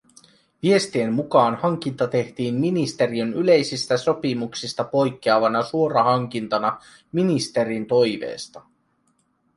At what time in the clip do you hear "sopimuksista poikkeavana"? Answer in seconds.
3.97-5.63